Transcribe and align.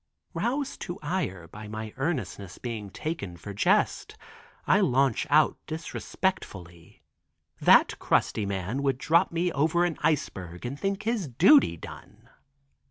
Roused 0.33 0.81
to 0.81 0.97
ire 1.03 1.47
at 1.53 1.69
my 1.69 1.93
earnestness 1.95 2.57
being 2.57 2.89
taken 2.89 3.37
for 3.37 3.53
jest, 3.53 4.17
I 4.65 4.79
launch 4.79 5.27
out 5.29 5.57
disrespectfully, 5.67 7.03
"That 7.59 7.99
crusty 7.99 8.47
man 8.47 8.81
would 8.81 8.97
drop 8.97 9.31
me 9.31 9.51
over 9.51 9.85
an 9.85 9.99
iceberg 10.01 10.65
and 10.65 10.79
think 10.79 11.03
his 11.03 11.27
duty 11.27 11.77
done." 11.77 12.29